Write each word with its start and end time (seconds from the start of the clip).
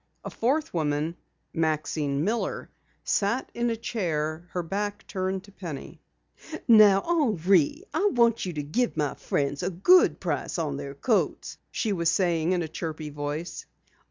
A 0.25 0.31
fourth 0.31 0.73
woman, 0.73 1.15
Maxine 1.53 2.23
Miller, 2.23 2.71
sat 3.03 3.51
in 3.53 3.69
a 3.69 3.75
chair, 3.75 4.47
her 4.49 4.63
back 4.63 5.05
turned 5.05 5.43
to 5.43 5.51
Penny. 5.51 6.01
"Now 6.67 7.01
Henri, 7.01 7.83
I 7.93 8.09
want 8.13 8.43
you 8.43 8.53
to 8.53 8.63
give 8.63 8.97
my 8.97 9.13
friends 9.13 9.61
a 9.61 9.69
good 9.69 10.19
price 10.19 10.57
on 10.57 10.77
their 10.77 10.95
coats," 10.95 11.59
she 11.69 11.93
was 11.93 12.09
saying 12.09 12.51
in 12.53 12.63
a 12.63 12.67
chirpy 12.67 13.11
voice. 13.11 13.67